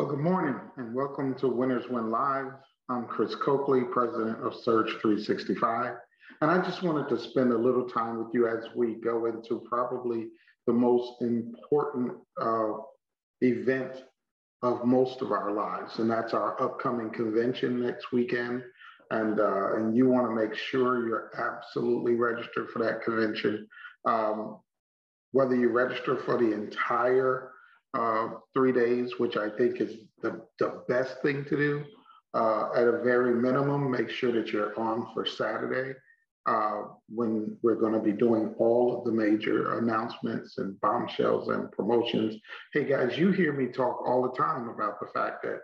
Well, 0.00 0.08
good 0.08 0.20
morning 0.20 0.58
and 0.78 0.94
welcome 0.94 1.34
to 1.40 1.48
Winners 1.48 1.90
Win 1.90 2.10
Live. 2.10 2.52
I'm 2.88 3.04
Chris 3.04 3.34
Coakley, 3.34 3.82
president 3.82 4.38
of 4.42 4.54
Surge 4.54 4.88
365. 5.02 5.96
And 6.40 6.50
I 6.50 6.56
just 6.62 6.82
wanted 6.82 7.06
to 7.10 7.18
spend 7.18 7.52
a 7.52 7.58
little 7.58 7.86
time 7.86 8.16
with 8.16 8.32
you 8.32 8.48
as 8.48 8.64
we 8.74 8.94
go 8.94 9.26
into 9.26 9.62
probably 9.68 10.28
the 10.66 10.72
most 10.72 11.20
important 11.20 12.14
uh, 12.40 12.78
event 13.42 14.04
of 14.62 14.86
most 14.86 15.20
of 15.20 15.32
our 15.32 15.52
lives, 15.52 15.98
and 15.98 16.10
that's 16.10 16.32
our 16.32 16.58
upcoming 16.62 17.10
convention 17.10 17.82
next 17.82 18.10
weekend. 18.10 18.62
And, 19.10 19.38
uh, 19.38 19.74
and 19.74 19.94
you 19.94 20.08
want 20.08 20.26
to 20.28 20.34
make 20.34 20.54
sure 20.54 21.06
you're 21.06 21.30
absolutely 21.38 22.14
registered 22.14 22.70
for 22.70 22.78
that 22.78 23.02
convention. 23.02 23.68
Um, 24.06 24.60
whether 25.32 25.54
you 25.54 25.68
register 25.68 26.16
for 26.24 26.38
the 26.38 26.54
entire 26.54 27.50
uh, 27.94 28.28
three 28.54 28.72
days, 28.72 29.18
which 29.18 29.36
I 29.36 29.48
think 29.50 29.80
is 29.80 29.96
the, 30.22 30.40
the 30.58 30.82
best 30.88 31.20
thing 31.22 31.44
to 31.46 31.56
do, 31.56 31.84
uh, 32.34 32.70
at 32.74 32.86
a 32.86 33.02
very 33.02 33.34
minimum, 33.34 33.90
make 33.90 34.10
sure 34.10 34.32
that 34.32 34.52
you're 34.52 34.78
on 34.78 35.08
for 35.12 35.26
Saturday 35.26 35.94
uh, 36.46 36.82
when 37.08 37.56
we're 37.62 37.74
going 37.74 37.92
to 37.92 38.00
be 38.00 38.12
doing 38.12 38.54
all 38.58 38.96
of 38.96 39.04
the 39.04 39.12
major 39.12 39.78
announcements 39.78 40.58
and 40.58 40.80
bombshells 40.80 41.48
and 41.48 41.70
promotions. 41.72 42.36
Hey 42.72 42.84
guys, 42.84 43.18
you 43.18 43.30
hear 43.30 43.52
me 43.52 43.66
talk 43.66 44.02
all 44.06 44.22
the 44.22 44.36
time 44.36 44.68
about 44.68 45.00
the 45.00 45.08
fact 45.12 45.42
that 45.42 45.60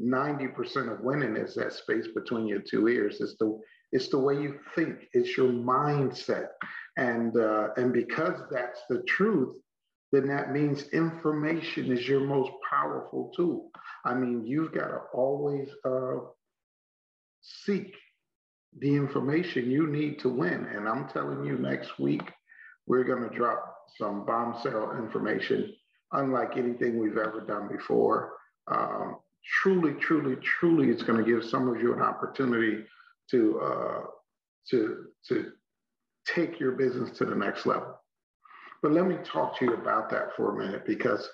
90% 0.00 0.92
of 0.92 1.00
winning 1.00 1.36
is 1.36 1.54
that 1.54 1.72
space 1.72 2.06
between 2.14 2.46
your 2.46 2.60
two 2.60 2.88
ears. 2.88 3.20
It's 3.20 3.36
the 3.38 3.58
it's 3.92 4.08
the 4.08 4.18
way 4.18 4.34
you 4.34 4.60
think. 4.76 5.08
It's 5.12 5.36
your 5.36 5.48
mindset, 5.48 6.50
and 6.96 7.36
uh, 7.36 7.70
and 7.76 7.92
because 7.92 8.40
that's 8.50 8.80
the 8.88 9.02
truth, 9.02 9.56
then 10.12 10.26
that 10.28 10.52
means 10.52 10.88
information 10.88 11.92
is 11.92 12.06
your 12.08 12.20
most 12.20 12.50
powerful 12.68 13.32
tool. 13.36 13.70
I 14.04 14.14
mean, 14.14 14.44
you've 14.44 14.72
got 14.72 14.88
to 14.88 15.00
always 15.14 15.68
uh, 15.84 16.16
seek 17.42 17.94
the 18.78 18.94
information 18.94 19.70
you 19.70 19.86
need 19.86 20.18
to 20.20 20.28
win. 20.28 20.66
And 20.66 20.88
I'm 20.88 21.08
telling 21.08 21.44
you, 21.44 21.58
next 21.58 21.98
week, 21.98 22.22
we're 22.86 23.04
going 23.04 23.28
to 23.28 23.36
drop 23.36 23.76
some 23.98 24.24
bombshell 24.24 24.96
information, 24.98 25.72
unlike 26.12 26.56
anything 26.56 26.98
we've 26.98 27.18
ever 27.18 27.40
done 27.46 27.68
before. 27.68 28.32
Um, 28.68 29.18
truly, 29.62 29.94
truly, 29.94 30.36
truly, 30.36 30.88
it's 30.88 31.02
going 31.02 31.22
to 31.24 31.30
give 31.30 31.44
some 31.44 31.68
of 31.68 31.80
you 31.80 31.92
an 31.94 32.02
opportunity 32.02 32.84
to 33.30 33.60
uh, 33.60 34.00
to 34.70 35.06
to 35.28 35.52
take 36.26 36.60
your 36.60 36.72
business 36.72 37.16
to 37.18 37.24
the 37.24 37.34
next 37.34 37.66
level. 37.66 37.99
But 38.82 38.92
let 38.92 39.06
me 39.06 39.16
talk 39.24 39.58
to 39.58 39.64
you 39.66 39.74
about 39.74 40.10
that 40.10 40.34
for 40.36 40.50
a 40.50 40.64
minute 40.64 40.86
because 40.86 41.28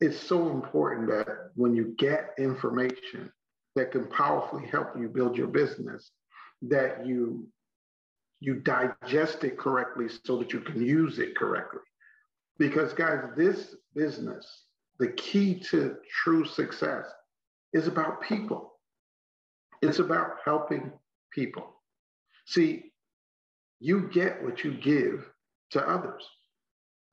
it's 0.00 0.18
so 0.18 0.50
important 0.50 1.08
that 1.08 1.50
when 1.54 1.74
you 1.74 1.94
get 1.98 2.34
information 2.38 3.32
that 3.76 3.92
can 3.92 4.06
powerfully 4.06 4.66
help 4.66 4.88
you 4.98 5.08
build 5.08 5.36
your 5.36 5.46
business, 5.46 6.10
that 6.62 7.06
you 7.06 7.46
you 8.40 8.54
digest 8.54 9.42
it 9.42 9.58
correctly 9.58 10.06
so 10.24 10.36
that 10.38 10.52
you 10.52 10.60
can 10.60 10.80
use 10.80 11.18
it 11.18 11.36
correctly. 11.36 11.80
Because 12.56 12.92
guys, 12.92 13.20
this 13.36 13.74
business, 13.94 14.64
the 15.00 15.08
key 15.08 15.58
to 15.70 15.96
true 16.22 16.44
success 16.44 17.06
is 17.72 17.88
about 17.88 18.22
people. 18.22 18.74
It's 19.82 19.98
about 19.98 20.36
helping 20.44 20.92
people. 21.32 21.82
See, 22.46 22.92
you 23.80 24.08
get 24.08 24.42
what 24.42 24.64
you 24.64 24.72
give 24.72 25.28
to 25.70 25.88
others. 25.88 26.24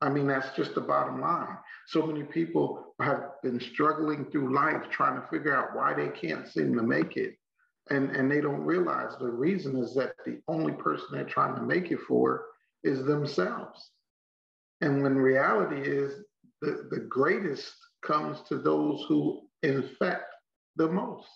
I 0.06 0.08
mean, 0.08 0.28
that's 0.28 0.54
just 0.54 0.76
the 0.76 0.80
bottom 0.80 1.20
line. 1.20 1.58
So 1.88 2.06
many 2.06 2.22
people 2.22 2.94
have 3.00 3.42
been 3.42 3.58
struggling 3.58 4.24
through 4.26 4.54
life 4.54 4.88
trying 4.88 5.20
to 5.20 5.26
figure 5.26 5.56
out 5.56 5.74
why 5.74 5.94
they 5.94 6.08
can't 6.08 6.46
seem 6.46 6.76
to 6.76 6.82
make 6.82 7.16
it. 7.16 7.34
And 7.90 8.14
and 8.14 8.30
they 8.30 8.40
don't 8.40 8.60
realize 8.60 9.16
the 9.18 9.28
reason 9.28 9.76
is 9.76 9.94
that 9.94 10.12
the 10.24 10.40
only 10.46 10.74
person 10.74 11.08
they're 11.10 11.24
trying 11.24 11.56
to 11.56 11.62
make 11.62 11.90
it 11.90 11.98
for 12.06 12.44
is 12.84 13.04
themselves. 13.04 13.90
And 14.80 15.02
when 15.02 15.16
reality 15.16 15.80
is 15.80 16.22
the, 16.62 16.86
the 16.88 17.00
greatest 17.00 17.74
comes 18.04 18.42
to 18.48 18.58
those 18.58 19.04
who 19.08 19.40
infect 19.64 20.32
the 20.76 20.88
most. 20.88 21.26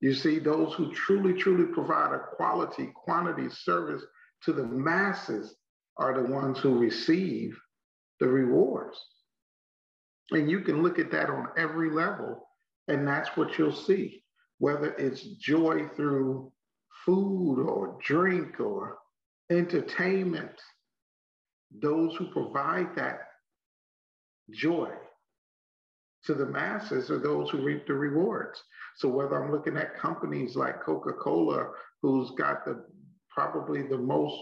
You 0.00 0.14
see 0.14 0.40
those 0.40 0.74
who 0.74 0.92
truly 0.92 1.34
truly 1.34 1.72
provide 1.72 2.14
a 2.14 2.34
quality 2.36 2.90
quantity 2.96 3.48
service 3.48 4.02
to 4.42 4.52
the 4.52 4.66
masses 4.66 5.54
are 5.98 6.14
the 6.14 6.32
ones 6.32 6.58
who 6.58 6.78
receive 6.78 7.56
the 8.20 8.28
rewards 8.28 8.98
and 10.30 10.50
you 10.50 10.60
can 10.60 10.82
look 10.82 10.98
at 10.98 11.10
that 11.10 11.30
on 11.30 11.48
every 11.56 11.90
level 11.90 12.46
and 12.88 13.06
that's 13.06 13.36
what 13.36 13.58
you'll 13.58 13.72
see 13.72 14.22
whether 14.60 14.92
it's 14.96 15.22
joy 15.22 15.88
through 15.96 16.52
food 17.04 17.62
or 17.62 17.98
drink 18.04 18.60
or 18.60 18.98
entertainment, 19.50 20.52
those 21.80 22.14
who 22.16 22.30
provide 22.30 22.94
that 22.94 23.20
joy 24.52 24.90
to 26.24 26.34
the 26.34 26.44
masses 26.44 27.10
are 27.10 27.18
those 27.18 27.48
who 27.48 27.64
reap 27.64 27.86
the 27.86 27.94
rewards. 27.94 28.62
So 28.96 29.08
whether 29.08 29.42
I'm 29.42 29.50
looking 29.50 29.78
at 29.78 29.98
companies 29.98 30.56
like 30.56 30.82
Coca-Cola, 30.82 31.70
who's 32.02 32.30
got 32.32 32.64
the 32.66 32.84
probably 33.30 33.82
the 33.82 33.96
most 33.96 34.36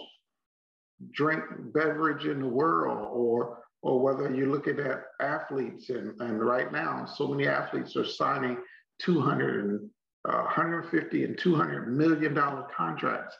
drink 1.12 1.44
beverage 1.72 2.24
in 2.24 2.40
the 2.40 2.48
world, 2.48 3.06
or 3.12 3.62
or 3.82 4.00
whether 4.00 4.34
you're 4.34 4.48
looking 4.48 4.78
at 4.80 5.04
athletes 5.20 5.90
and, 5.90 6.20
and 6.20 6.44
right 6.44 6.72
now 6.72 7.04
so 7.04 7.28
many 7.28 7.46
athletes 7.46 7.96
are 7.96 8.04
signing 8.04 8.58
200 9.00 9.88
uh, 10.28 10.32
150 10.32 11.24
and 11.24 11.38
200 11.38 11.96
million 11.96 12.34
dollar 12.34 12.66
contracts 12.76 13.36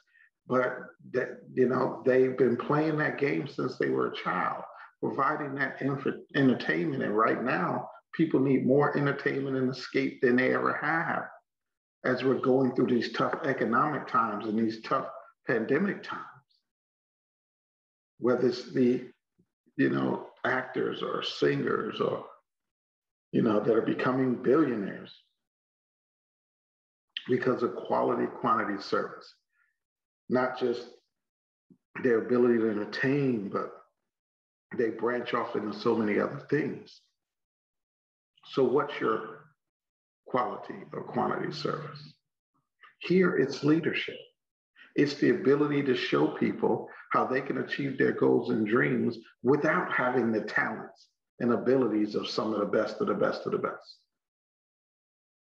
but 0.46 0.78
that 1.12 1.40
you 1.54 1.68
know 1.68 2.02
they've 2.06 2.38
been 2.38 2.56
playing 2.56 2.96
that 2.98 3.18
game 3.18 3.46
since 3.46 3.76
they 3.76 3.88
were 3.88 4.08
a 4.08 4.16
child 4.16 4.62
providing 5.00 5.54
that 5.54 5.80
inf- 5.80 6.06
entertainment. 6.34 7.02
And 7.02 7.16
right 7.16 7.42
now 7.42 7.90
people 8.14 8.40
need 8.40 8.66
more 8.66 8.96
entertainment 8.96 9.56
and 9.56 9.70
escape 9.70 10.20
than 10.20 10.36
they 10.36 10.54
ever 10.54 10.74
have 10.74 11.24
as 12.04 12.24
we're 12.24 12.40
going 12.40 12.74
through 12.74 12.86
these 12.86 13.12
tough 13.12 13.34
economic 13.44 14.06
times 14.06 14.46
and 14.46 14.58
these 14.58 14.80
tough 14.82 15.06
pandemic 15.46 16.02
times. 16.02 16.24
Whether 18.18 18.48
it's 18.48 18.72
the 18.72 19.06
you 19.76 19.90
know 19.90 20.27
actors 20.44 21.02
or 21.02 21.22
singers 21.22 22.00
or 22.00 22.24
you 23.32 23.42
know 23.42 23.60
that 23.60 23.74
are 23.74 23.82
becoming 23.82 24.42
billionaires 24.42 25.14
because 27.28 27.62
of 27.62 27.76
quality 27.76 28.26
quantity 28.40 28.80
service, 28.82 29.34
not 30.28 30.58
just 30.58 30.88
their 32.02 32.18
ability 32.26 32.58
to 32.58 32.70
entertain, 32.70 33.50
but 33.52 33.70
they 34.76 34.90
branch 34.90 35.34
off 35.34 35.56
into 35.56 35.78
so 35.78 35.94
many 35.94 36.18
other 36.18 36.42
things. 36.50 37.00
So, 38.52 38.64
what's 38.64 38.98
your 39.00 39.44
quality 40.26 40.74
or 40.92 41.02
quantity 41.02 41.52
service? 41.52 42.14
Here, 43.00 43.36
it's 43.36 43.64
leadership. 43.64 44.16
It's 44.96 45.14
the 45.14 45.30
ability 45.30 45.82
to 45.84 45.96
show 45.96 46.28
people 46.28 46.88
how 47.10 47.26
they 47.26 47.40
can 47.40 47.58
achieve 47.58 47.98
their 47.98 48.12
goals 48.12 48.50
and 48.50 48.66
dreams 48.66 49.18
without 49.42 49.92
having 49.92 50.32
the 50.32 50.42
talents 50.42 51.08
and 51.40 51.52
abilities 51.52 52.14
of 52.14 52.28
some 52.28 52.52
of 52.52 52.60
the 52.60 52.66
best 52.66 53.00
of 53.00 53.06
the 53.06 53.14
best 53.14 53.46
of 53.46 53.52
the 53.52 53.58
best. 53.58 53.98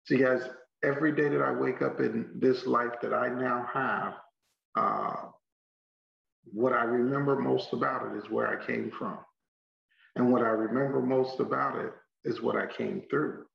See, 0.06 0.18
guys, 0.18 0.42
every 0.84 1.16
day 1.16 1.30
that 1.30 1.42
I 1.42 1.52
wake 1.52 1.82
up 1.82 2.00
in 2.00 2.30
this 2.36 2.66
life 2.66 2.94
that 3.02 3.14
I 3.14 3.30
now 3.30 3.68
have, 3.74 4.14
uh, 4.76 5.30
what 6.52 6.74
I 6.74 6.84
remember 6.84 7.36
most 7.36 7.74
about 7.74 8.12
it 8.12 8.18
is 8.18 8.30
where 8.30 8.48
I 8.48 8.66
came 8.66 8.92
from. 8.92 9.18
And 10.16 10.32
what 10.32 10.42
I 10.42 10.50
remember 10.50 11.02
most 11.02 11.40
about 11.40 11.78
it 11.84 11.92
is 12.24 12.42
what 12.42 12.56
I 12.56 12.68
came 12.68 13.04
through. 13.10 13.46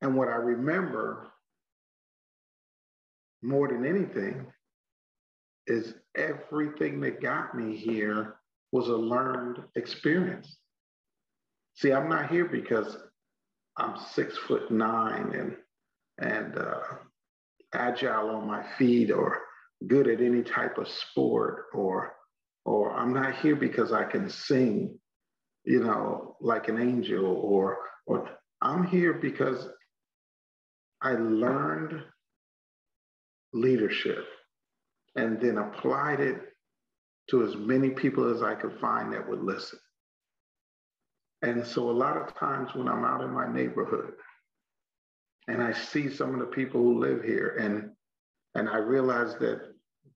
And 0.00 0.16
what 0.16 0.28
I 0.28 0.36
remember 0.36 1.28
more 3.42 3.68
than 3.68 3.84
anything 3.84 4.46
is 5.68 5.94
everything 6.16 7.00
that 7.00 7.22
got 7.22 7.54
me 7.54 7.76
here 7.76 8.36
was 8.72 8.88
a 8.88 8.96
learned 8.96 9.58
experience. 9.76 10.58
See, 11.74 11.92
I'm 11.92 12.08
not 12.08 12.30
here 12.30 12.46
because 12.46 12.96
I'm 13.76 13.96
six 14.12 14.36
foot 14.36 14.70
nine 14.70 15.32
and 15.34 15.56
and 16.20 16.58
uh, 16.58 16.80
agile 17.72 18.30
on 18.30 18.46
my 18.46 18.64
feet 18.76 19.12
or 19.12 19.38
good 19.86 20.08
at 20.08 20.20
any 20.20 20.42
type 20.42 20.78
of 20.78 20.88
sport 20.88 21.66
or 21.72 22.14
or 22.64 22.92
I'm 22.92 23.12
not 23.12 23.36
here 23.36 23.56
because 23.56 23.92
I 23.92 24.04
can 24.04 24.28
sing, 24.28 24.98
you 25.64 25.84
know, 25.84 26.36
like 26.40 26.68
an 26.68 26.80
angel 26.80 27.24
or 27.26 27.78
or 28.06 28.28
I'm 28.60 28.84
here 28.84 29.14
because 29.14 29.68
I 31.00 31.12
learned 31.12 32.02
leadership 33.52 34.26
and 35.18 35.40
then 35.40 35.58
applied 35.58 36.20
it 36.20 36.40
to 37.30 37.44
as 37.44 37.56
many 37.56 37.90
people 37.90 38.32
as 38.32 38.42
I 38.42 38.54
could 38.54 38.78
find 38.80 39.12
that 39.12 39.28
would 39.28 39.42
listen. 39.42 39.78
And 41.42 41.66
so 41.66 41.90
a 41.90 41.92
lot 41.92 42.16
of 42.16 42.34
times 42.36 42.74
when 42.74 42.88
I'm 42.88 43.04
out 43.04 43.22
in 43.22 43.30
my 43.30 43.52
neighborhood 43.52 44.12
and 45.48 45.62
I 45.62 45.72
see 45.72 46.08
some 46.08 46.34
of 46.34 46.40
the 46.40 46.54
people 46.54 46.80
who 46.82 47.00
live 47.00 47.24
here, 47.24 47.56
and 47.58 47.90
and 48.54 48.68
I 48.68 48.76
realize 48.76 49.34
that 49.36 49.72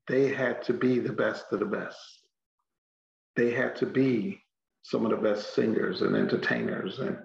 they 0.09 0.29
had 0.29 0.63
to 0.65 0.73
be 0.73 0.99
the 0.99 1.13
best 1.13 1.47
of 1.53 1.61
the 1.61 1.67
best. 1.67 1.99
They 3.35 3.51
had 3.53 3.75
to 3.77 3.87
be 3.87 4.41
some 4.83 5.05
of 5.05 5.11
the 5.11 5.17
best 5.17 5.55
singers 5.55 6.03
and 6.03 6.15
entertainers 6.15 6.99
and 6.99 7.17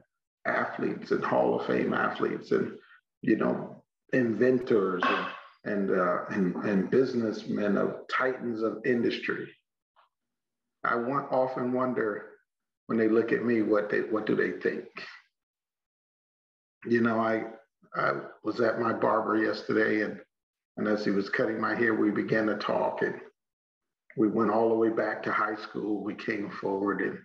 athletes 0.45 1.11
and 1.11 1.23
Hall 1.23 1.59
of 1.59 1.67
Fame 1.67 1.93
athletes 1.93 2.51
and 2.51 2.77
you 3.21 3.35
know 3.35 3.83
inventors 4.13 5.03
and 5.05 5.27
and, 5.67 5.91
uh, 5.91 6.25
and, 6.29 6.55
and 6.65 6.89
businessmen 6.89 7.77
of 7.77 8.07
titans 8.09 8.61
of 8.63 8.85
industry. 8.85 9.49
I 10.83 10.95
want, 10.95 11.31
often 11.31 11.73
wonder 11.73 12.27
when 12.87 12.97
they 12.97 13.09
look 13.09 13.31
at 13.31 13.45
me, 13.45 13.61
what 13.61 13.89
they 13.89 13.99
what 13.99 14.25
do 14.25 14.35
they 14.35 14.51
think? 14.51 14.85
You 16.85 17.01
know, 17.01 17.19
I 17.19 17.43
I 17.95 18.13
was 18.43 18.59
at 18.61 18.79
my 18.79 18.93
barber 18.93 19.37
yesterday, 19.37 20.01
and 20.01 20.19
and 20.77 20.87
as 20.87 21.03
he 21.03 21.11
was 21.11 21.29
cutting 21.29 21.59
my 21.59 21.75
hair, 21.75 21.93
we 21.93 22.11
began 22.11 22.47
to 22.47 22.55
talk, 22.55 23.01
and 23.01 23.15
we 24.15 24.29
went 24.29 24.51
all 24.51 24.69
the 24.69 24.75
way 24.75 24.89
back 24.89 25.21
to 25.23 25.31
high 25.31 25.55
school. 25.55 26.03
We 26.03 26.15
came 26.15 26.49
forward, 26.49 27.01
and 27.01 27.19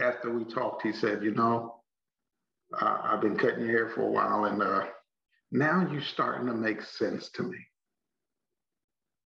after 0.00 0.30
we 0.30 0.44
talked, 0.44 0.82
he 0.82 0.92
said, 0.92 1.22
"You 1.22 1.32
know, 1.32 1.80
uh, 2.78 2.98
I've 3.02 3.22
been 3.22 3.36
cutting 3.38 3.64
your 3.64 3.70
hair 3.70 3.88
for 3.88 4.02
a 4.02 4.10
while, 4.10 4.44
and 4.44 4.62
uh, 4.62 4.84
now 5.50 5.88
you're 5.90 6.00
starting 6.00 6.46
to 6.46 6.54
make 6.54 6.82
sense 6.82 7.30
to 7.30 7.42
me." 7.42 7.58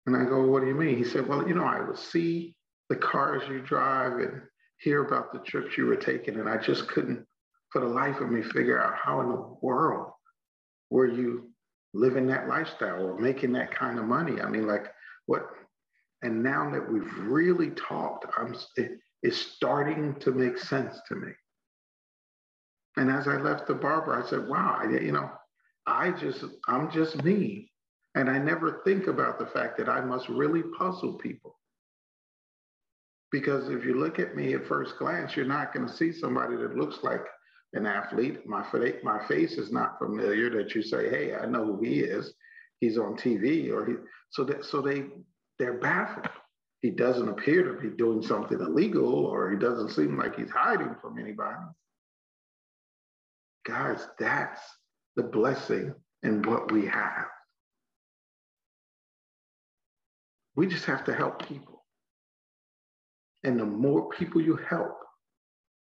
And 0.05 0.15
I 0.15 0.25
go, 0.25 0.47
"What 0.47 0.61
do 0.61 0.67
you 0.67 0.75
mean?" 0.75 0.97
He 0.97 1.03
said, 1.03 1.27
"Well, 1.27 1.47
you 1.47 1.55
know, 1.55 1.65
I 1.65 1.81
would 1.81 1.97
see 1.97 2.55
the 2.89 2.95
cars 2.95 3.47
you 3.49 3.61
drive 3.61 4.19
and 4.19 4.41
hear 4.77 5.03
about 5.03 5.31
the 5.31 5.39
trips 5.39 5.77
you 5.77 5.85
were 5.87 5.95
taking, 5.95 6.39
and 6.39 6.49
I 6.49 6.57
just 6.57 6.87
couldn't, 6.87 7.25
for 7.71 7.81
the 7.81 7.87
life 7.87 8.19
of 8.19 8.29
me, 8.29 8.41
figure 8.43 8.81
out 8.81 8.95
how 8.95 9.21
in 9.21 9.29
the 9.29 9.57
world 9.61 10.11
were 10.89 11.07
you 11.07 11.51
living 11.93 12.27
that 12.27 12.47
lifestyle 12.47 13.07
or 13.07 13.17
making 13.17 13.53
that 13.53 13.71
kind 13.71 13.97
of 13.97 14.05
money. 14.05 14.41
I 14.41 14.49
mean, 14.49 14.67
like 14.67 14.93
what? 15.25 15.49
And 16.21 16.43
now 16.43 16.69
that 16.71 16.91
we've 16.91 17.17
really 17.19 17.71
talked, 17.71 18.25
I'm 18.37 18.55
it, 18.75 18.99
it's 19.23 19.37
starting 19.37 20.15
to 20.19 20.31
make 20.31 20.57
sense 20.57 20.99
to 21.07 21.15
me. 21.15 21.31
And 22.97 23.09
as 23.09 23.27
I 23.27 23.37
left 23.37 23.67
the 23.67 23.73
barber, 23.73 24.13
I 24.13 24.27
said, 24.29 24.47
"Wow, 24.47 24.77
I, 24.79 24.89
you 24.89 25.11
know, 25.11 25.31
I 25.87 26.11
just 26.11 26.43
I'm 26.67 26.91
just 26.91 27.23
me." 27.23 27.71
And 28.15 28.29
I 28.29 28.37
never 28.37 28.81
think 28.85 29.07
about 29.07 29.39
the 29.39 29.45
fact 29.45 29.77
that 29.77 29.89
I 29.89 29.99
must 29.99 30.29
really 30.29 30.63
puzzle 30.77 31.15
people. 31.15 31.59
Because 33.29 33.67
if 33.69 33.83
you 33.83 33.95
look 33.95 34.19
at 34.19 34.35
me 34.35 34.53
at 34.53 34.65
first 34.65 34.97
glance, 34.97 35.35
you're 35.35 35.45
not 35.45 35.73
going 35.73 35.85
to 35.85 35.93
see 35.93 36.13
somebody 36.13 36.55
that 36.55 36.77
looks 36.77 37.03
like 37.03 37.25
an 37.73 37.85
athlete. 37.85 38.45
My, 38.47 38.65
my 39.03 39.27
face 39.27 39.57
is 39.57 39.69
not 39.69 39.99
familiar 39.99 40.49
that 40.51 40.73
you 40.73 40.81
say, 40.81 41.09
hey, 41.09 41.35
I 41.35 41.45
know 41.45 41.65
who 41.65 41.83
he 41.83 41.99
is. 41.99 42.33
He's 42.79 42.97
on 42.97 43.17
TV 43.17 43.69
or 43.69 43.85
he, 43.85 43.93
so 44.29 44.45
that, 44.45 44.63
so 44.63 44.81
they, 44.81 45.07
they're 45.59 45.79
baffled. 45.79 46.29
He 46.81 46.91
doesn't 46.91 47.27
appear 47.27 47.63
to 47.63 47.81
be 47.81 47.97
doing 47.97 48.21
something 48.21 48.59
illegal 48.61 49.25
or 49.25 49.51
he 49.51 49.57
doesn't 49.57 49.89
seem 49.89 50.17
like 50.17 50.37
he's 50.37 50.51
hiding 50.51 50.95
from 51.01 51.19
anybody. 51.19 51.57
Guys, 53.65 54.07
that's 54.19 54.61
the 55.15 55.23
blessing 55.23 55.93
in 56.23 56.41
what 56.43 56.71
we 56.71 56.85
have. 56.85 57.27
We 60.55 60.67
just 60.67 60.85
have 60.85 61.05
to 61.05 61.13
help 61.13 61.47
people. 61.47 61.83
And 63.43 63.59
the 63.59 63.65
more 63.65 64.09
people 64.09 64.41
you 64.41 64.55
help, 64.55 64.97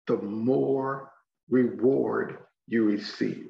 the 0.07 0.17
more 0.17 1.11
reward 1.49 2.37
you 2.67 2.85
receive. 2.85 3.47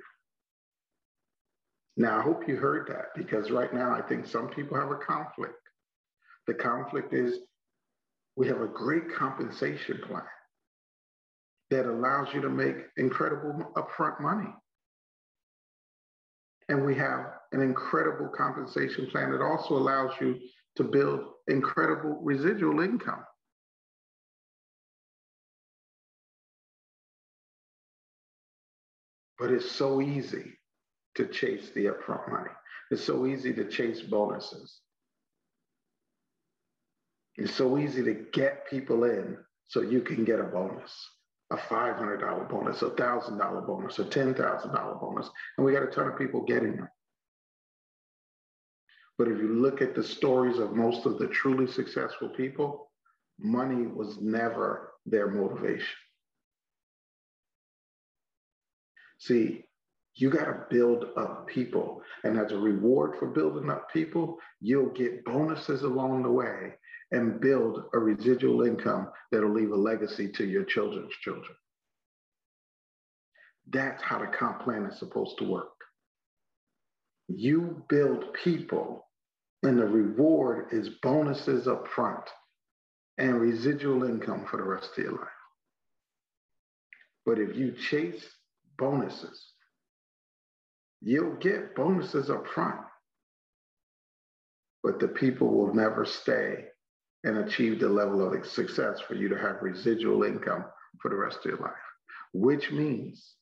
Now, 1.98 2.19
I 2.19 2.22
hope 2.22 2.48
you 2.48 2.56
heard 2.56 2.88
that 2.88 3.07
because 3.15 3.51
right 3.51 3.74
now 3.74 3.94
I 3.94 4.01
think 4.01 4.25
some 4.25 4.50
people 4.50 4.80
have 4.80 4.92
a 4.92 4.95
conflict. 4.95 5.54
The 6.48 6.54
conflict 6.54 7.13
is 7.13 7.39
we 8.38 8.48
have 8.48 8.62
a 8.62 8.68
great 8.68 9.13
compensation 9.13 10.00
plan 10.07 10.24
that 11.72 11.86
allows 11.86 12.33
you 12.33 12.42
to 12.42 12.50
make 12.50 12.75
incredible 12.95 13.74
upfront 13.75 14.22
money. 14.22 14.54
And 16.69 16.86
we 16.86 16.95
have 16.95 17.25
an 17.51 17.62
incredible 17.62 18.30
compensation 18.30 19.07
plan 19.07 19.31
that 19.31 19.42
also 19.42 19.75
allows 19.75 20.12
you 20.21 20.39
to 20.77 20.83
build 20.83 21.21
incredible 21.48 22.19
residual 22.21 22.80
income. 22.80 23.24
But 29.39 29.51
it's 29.51 29.71
so 29.71 30.00
easy 30.01 30.54
to 31.16 31.25
chase 31.25 31.71
the 31.74 31.86
upfront 31.86 32.31
money. 32.31 32.51
It's 32.92 33.04
so 33.04 33.25
easy 33.25 33.54
to 33.54 33.65
chase 33.65 34.01
bonuses. 34.01 34.80
It's 37.36 37.56
so 37.56 37.77
easy 37.77 38.04
to 38.04 38.13
get 38.33 38.69
people 38.69 39.06
in 39.06 39.38
so 39.68 39.81
you 39.81 40.01
can 40.01 40.24
get 40.24 40.39
a 40.39 40.44
bonus, 40.44 40.94
a 41.51 41.57
$500 41.57 42.50
bonus, 42.50 42.81
a 42.81 42.90
$1,000 42.90 43.68
bonus, 43.68 44.00
a 44.00 44.04
$10,000 44.04 45.01
bonus. 45.01 45.30
And 45.57 45.66
we 45.66 45.74
got 45.74 45.84
a 45.84 45.88
ton 45.88 46.07
of 46.07 46.18
people 46.18 46.44
getting 46.44 46.75
them. 46.75 46.90
But 49.18 49.28
if 49.28 49.38
you 49.40 49.50
look 49.56 49.81
at 49.81 49.96
the 49.96 50.04
stories 50.04 50.60
of 50.60 50.75
most 50.75 51.06
of 51.06 51.18
the 51.18 51.28
truly 51.28 51.68
successful 51.68 52.30
people, 52.30 52.92
money 53.40 53.88
was 53.88 54.19
never 54.22 54.94
their 55.06 55.28
motivation. 55.30 55.98
See, 59.18 59.66
you 60.16 60.30
got 60.30 60.46
to 60.46 60.66
build 60.69 61.06
up 61.18 61.48
people. 61.48 62.01
And 62.24 62.38
as 62.38 62.51
a 62.51 62.57
reward 62.57 63.18
for 63.18 63.28
building 63.28 63.69
up 63.69 63.92
people, 63.92 64.38
you'll 64.62 64.92
get 64.92 65.25
bonuses 65.25 65.84
along 65.84 66.24
the 66.24 66.31
way 66.31 66.74
and 67.12 67.42
build 67.42 67.84
a 67.94 68.00
residual 68.00 68.64
income 68.64 69.10
that'll 69.32 69.54
leave 69.54 69.72
a 69.72 69.76
legacy 69.76 70.32
to 70.32 70.46
your 70.46 70.64
children's 70.64 71.14
children. 71.22 71.56
That's 73.72 74.02
how 74.02 74.20
the 74.20 74.28
comp 74.28 74.62
plan 74.62 74.86
is 74.86 74.98
supposed 75.00 75.38
to 75.40 75.44
work. 75.44 75.68
You 77.28 77.84
build 77.90 78.34
people, 78.44 79.08
and 79.64 79.78
the 79.78 79.86
reward 79.86 80.68
is 80.72 80.90
bonuses 81.02 81.68
up 81.68 81.88
front 81.88 82.24
and 83.18 83.40
residual 83.40 84.04
income 84.04 84.46
for 84.50 84.58
the 84.58 84.63
rest 84.63 84.92
of 84.98 85.04
your 85.04 85.13
life. 85.13 85.28
But 87.25 87.38
if 87.38 87.56
you 87.56 87.74
chase 87.74 88.25
bonuses. 88.80 89.54
You'll 91.01 91.36
get 91.36 91.75
bonuses 91.75 92.30
up 92.30 92.48
front, 92.48 92.80
but 94.82 95.00
the 95.00 95.08
people 95.08 95.50
will 95.54 95.74
never 95.74 96.06
stay 96.06 96.66
and 97.24 97.38
achieve 97.38 97.80
the 97.80 97.90
level 97.90 98.26
of 98.26 98.46
success 98.46 99.00
for 99.02 99.16
you 99.16 99.28
to 99.30 99.38
have 99.38 99.62
residual 99.62 100.24
income 100.24 100.66
for 101.02 101.10
the 101.10 101.18
rest 101.18 101.40
of 101.40 101.46
your 101.46 101.60
life, 101.60 101.72
which 102.34 102.72
means 102.72 103.36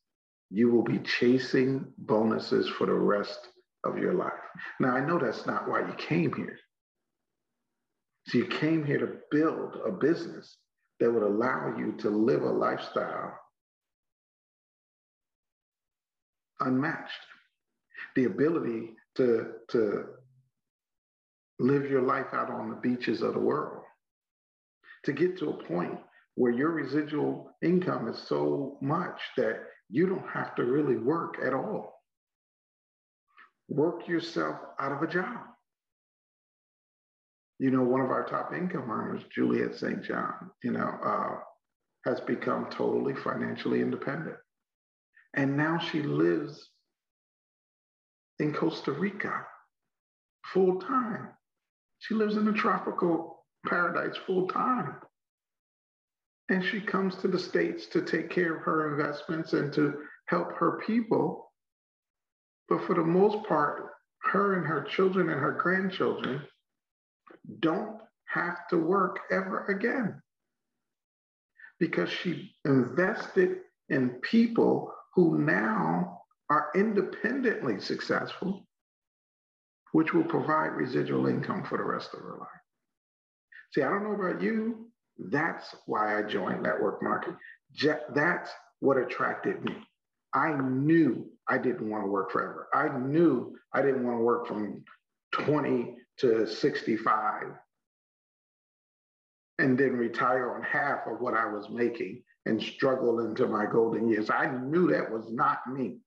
you 0.49 0.71
will 0.71 0.83
be 0.83 0.99
chasing 0.99 1.85
bonuses 1.97 2.67
for 2.67 2.87
the 2.87 2.93
rest 2.93 3.49
of 3.83 3.97
your 3.97 4.13
life. 4.13 4.31
Now, 4.79 4.95
I 4.95 5.05
know 5.05 5.19
that's 5.19 5.45
not 5.45 5.69
why 5.69 5.81
you 5.81 5.93
came 5.97 6.33
here. 6.33 6.57
So 8.27 8.39
you 8.39 8.45
came 8.45 8.83
here 8.83 8.97
to 8.97 9.17
build 9.31 9.77
a 9.85 9.91
business 9.91 10.57
that 10.99 11.11
would 11.11 11.23
allow 11.23 11.75
you 11.77 11.93
to 11.99 12.09
live 12.09 12.41
a 12.41 12.49
lifestyle 12.49 13.33
unmatched. 16.59 17.11
The 18.15 18.25
ability 18.25 18.91
to, 19.15 19.51
to 19.69 20.05
live 21.59 21.89
your 21.89 22.01
life 22.01 22.33
out 22.33 22.49
on 22.49 22.69
the 22.69 22.75
beaches 22.75 23.21
of 23.21 23.33
the 23.33 23.39
world, 23.39 23.83
to 25.03 25.11
get 25.11 25.37
to 25.37 25.49
a 25.49 25.63
point 25.63 25.97
where 26.35 26.51
your 26.51 26.71
residual 26.71 27.51
income 27.63 28.07
is 28.07 28.19
so 28.27 28.77
much 28.81 29.19
that 29.37 29.61
you 29.89 30.07
don't 30.07 30.29
have 30.29 30.55
to 30.55 30.63
really 30.63 30.97
work 30.97 31.37
at 31.43 31.53
all. 31.53 31.93
Work 33.69 34.07
yourself 34.07 34.55
out 34.79 34.91
of 34.91 35.01
a 35.01 35.11
job. 35.11 35.39
You 37.59 37.71
know, 37.71 37.81
one 37.81 38.01
of 38.01 38.11
our 38.11 38.23
top 38.25 38.53
income 38.53 38.91
earners, 38.91 39.23
Juliet 39.33 39.75
St. 39.75 40.03
John, 40.03 40.51
you 40.63 40.71
know, 40.71 40.91
uh, 41.03 41.39
has 42.05 42.21
become 42.21 42.67
totally 42.69 43.15
financially 43.15 43.81
independent. 43.81 44.37
And 45.35 45.57
now 45.57 45.79
she 45.79 46.01
lives 46.01 46.69
in 48.39 48.53
Costa 48.53 48.91
Rica 48.91 49.45
full 50.53 50.79
time. 50.79 51.29
She 51.99 52.13
lives 52.13 52.37
in 52.37 52.47
a 52.47 52.53
tropical 52.53 53.45
paradise 53.65 54.15
full 54.25 54.47
time. 54.47 54.95
And 56.49 56.63
she 56.63 56.79
comes 56.79 57.15
to 57.17 57.27
the 57.27 57.39
States 57.39 57.87
to 57.87 58.01
take 58.01 58.29
care 58.29 58.55
of 58.55 58.63
her 58.63 58.91
investments 58.93 59.53
and 59.53 59.73
to 59.73 59.93
help 60.27 60.53
her 60.53 60.79
people. 60.85 61.51
But 62.69 62.85
for 62.85 62.95
the 62.95 63.03
most 63.03 63.47
part, 63.47 63.91
her 64.23 64.55
and 64.55 64.65
her 64.65 64.83
children 64.83 65.29
and 65.29 65.39
her 65.39 65.53
grandchildren 65.53 66.41
don't 67.59 67.99
have 68.27 68.67
to 68.69 68.77
work 68.77 69.19
ever 69.31 69.65
again 69.65 70.21
because 71.79 72.09
she 72.09 72.55
invested 72.65 73.59
in 73.89 74.09
people 74.21 74.91
who 75.13 75.37
now 75.37 76.21
are 76.49 76.69
independently 76.75 77.79
successful, 77.79 78.67
which 79.91 80.13
will 80.13 80.23
provide 80.23 80.73
residual 80.73 81.27
income 81.27 81.63
for 81.63 81.77
the 81.77 81.83
rest 81.83 82.13
of 82.13 82.19
her 82.21 82.37
life. 82.39 82.47
See, 83.73 83.81
I 83.81 83.89
don't 83.89 84.03
know 84.03 84.13
about 84.13 84.41
you. 84.41 84.89
That's 85.17 85.75
why 85.85 86.17
I 86.17 86.23
joined 86.23 86.63
network 86.63 87.01
marketing. 87.01 87.37
That's 88.13 88.51
what 88.79 88.97
attracted 88.97 89.63
me. 89.63 89.75
I 90.33 90.53
knew 90.53 91.29
I 91.47 91.57
didn't 91.57 91.89
want 91.89 92.03
to 92.03 92.09
work 92.09 92.31
forever. 92.31 92.67
I 92.73 92.89
knew 92.97 93.55
I 93.73 93.81
didn't 93.81 94.05
want 94.05 94.19
to 94.19 94.23
work 94.23 94.47
from 94.47 94.83
20 95.33 95.95
to 96.19 96.45
65 96.47 97.43
and 99.59 99.77
then 99.77 99.93
retire 99.93 100.53
on 100.53 100.61
half 100.61 101.07
of 101.07 101.19
what 101.19 101.33
I 101.33 101.47
was 101.47 101.69
making 101.69 102.21
and 102.45 102.61
struggle 102.61 103.21
into 103.21 103.47
my 103.47 103.65
golden 103.65 104.07
years. 104.07 104.29
I 104.29 104.47
knew 104.47 104.91
that 104.91 105.11
was 105.11 105.31
not 105.31 105.59
me. 105.67 105.97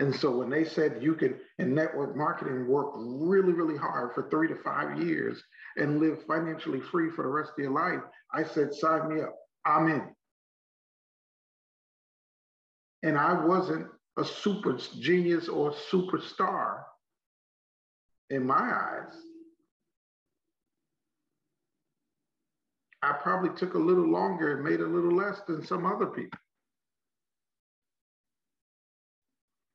And 0.00 0.16
so 0.16 0.30
when 0.30 0.48
they 0.48 0.64
said 0.64 1.02
you 1.02 1.14
could 1.14 1.40
in 1.58 1.74
network 1.74 2.16
marketing 2.16 2.66
work 2.66 2.94
really, 2.96 3.52
really 3.52 3.76
hard 3.76 4.14
for 4.14 4.30
three 4.30 4.48
to 4.48 4.56
five 4.56 4.98
years 4.98 5.44
and 5.76 6.00
live 6.00 6.24
financially 6.26 6.80
free 6.80 7.10
for 7.10 7.22
the 7.22 7.28
rest 7.28 7.50
of 7.50 7.62
your 7.62 7.72
life, 7.72 8.00
I 8.32 8.42
said, 8.42 8.72
sign 8.72 9.14
me 9.14 9.20
up. 9.20 9.36
I'm 9.66 9.88
in. 9.88 10.02
And 13.02 13.18
I 13.18 13.44
wasn't 13.44 13.88
a 14.16 14.24
super 14.24 14.78
genius 15.00 15.48
or 15.48 15.74
superstar 15.92 16.80
in 18.30 18.46
my 18.46 18.54
eyes. 18.54 19.12
I 23.02 23.12
probably 23.22 23.50
took 23.54 23.74
a 23.74 23.78
little 23.78 24.10
longer 24.10 24.54
and 24.54 24.64
made 24.64 24.80
a 24.80 24.86
little 24.86 25.14
less 25.14 25.40
than 25.46 25.64
some 25.64 25.84
other 25.84 26.06
people. 26.06 26.38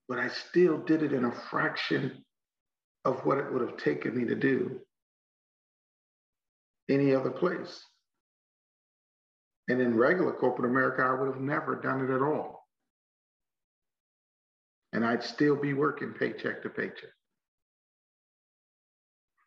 But 0.08 0.20
I 0.20 0.28
still 0.28 0.78
did 0.78 1.04
it 1.04 1.14
in 1.14 1.26
a 1.26 1.32
fraction 1.32 2.24
of 3.06 3.26
what 3.26 3.38
it 3.38 3.52
would 3.52 3.62
have 3.68 3.78
taken 3.78 4.16
me 4.18 4.26
to 4.26 4.36
do 4.36 4.80
any 6.90 7.14
other 7.16 7.32
place. 7.32 7.84
And 9.68 9.82
in 9.82 9.98
regular 9.98 10.34
corporate 10.34 10.70
America, 10.70 11.02
I 11.02 11.20
would 11.20 11.28
have 11.28 11.42
never 11.42 11.76
done 11.76 12.02
it 12.02 12.14
at 12.14 12.22
all. 12.22 12.64
And 14.94 15.04
I'd 15.04 15.24
still 15.24 15.56
be 15.56 15.74
working 15.74 16.14
paycheck 16.14 16.62
to 16.64 16.70
paycheck. 16.70 17.10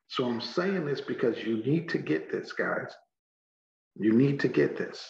So 0.09 0.25
I'm 0.25 0.41
saying 0.41 0.87
this 0.87 1.00
because 1.00 1.38
you 1.38 1.59
need 1.59 1.88
to 1.91 1.99
get 1.99 2.33
this, 2.33 2.53
guys. 2.53 2.93
You 3.95 4.12
need 4.12 4.41
to 4.41 4.49
get 4.49 4.77
this 4.77 5.07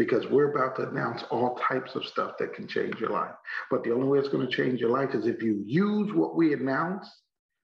because 0.00 0.26
we're 0.28 0.50
about 0.50 0.74
to 0.76 0.88
announce 0.88 1.24
all 1.24 1.60
types 1.68 1.94
of 1.94 2.06
stuff 2.06 2.32
that 2.38 2.54
can 2.54 2.66
change 2.66 2.98
your 2.98 3.10
life. 3.10 3.34
But 3.70 3.84
the 3.84 3.92
only 3.92 4.08
way 4.08 4.18
it's 4.18 4.30
going 4.30 4.48
to 4.48 4.50
change 4.50 4.80
your 4.80 4.88
life 4.88 5.14
is 5.14 5.26
if 5.26 5.42
you 5.42 5.62
use 5.66 6.10
what 6.14 6.34
we 6.34 6.54
announce 6.54 7.06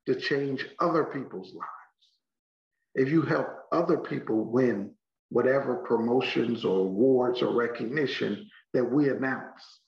to 0.07 0.14
change 0.14 0.66
other 0.78 1.05
people's 1.05 1.55
lives. 1.55 1.71
If 2.95 3.09
you 3.09 3.23
help 3.23 3.47
other 3.73 3.97
people 3.97 4.45
win 4.45 4.90
whatever 5.31 5.76
promotions 5.76 6.62
or 6.62 6.81
awards 6.81 7.40
or 7.40 7.55
recognition 7.55 8.47
that 8.75 8.85
we 8.85 9.09
announce, 9.09 9.81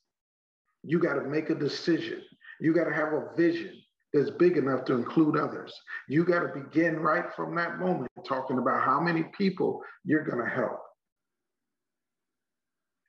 you 0.83 0.99
got 0.99 1.17
to 1.17 1.29
make 1.29 1.51
a 1.51 1.55
decision. 1.55 2.23
You 2.63 2.73
got 2.73 2.85
to 2.85 2.95
have 2.95 3.13
a 3.13 3.29
vision 3.37 3.75
that's 4.15 4.31
big 4.31 4.57
enough 4.57 4.87
to 4.87 4.95
include 4.95 5.37
others. 5.37 5.75
You 6.09 6.25
got 6.25 6.41
to 6.41 6.61
begin 6.61 7.01
right 7.01 7.27
from 7.37 7.55
that 7.57 7.79
moment 7.79 8.11
talking 8.27 8.57
about 8.57 8.83
how 8.83 9.01
many 9.01 9.25
people 9.37 9.83
you're 10.03 10.25
going 10.25 10.43
to 10.43 10.51
help, 10.51 10.81